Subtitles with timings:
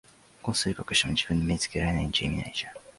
[0.41, 2.73] こっそり隠しても、自分で見つけられないんじゃ意味ないじゃん。